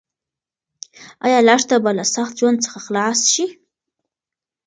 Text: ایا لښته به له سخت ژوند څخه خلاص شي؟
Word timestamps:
ایا 1.25 1.39
لښته 1.47 1.75
به 1.83 1.91
له 1.97 2.05
سخت 2.15 2.33
ژوند 2.39 2.57
څخه 2.65 2.79
خلاص 2.85 3.19
شي؟ 3.33 3.45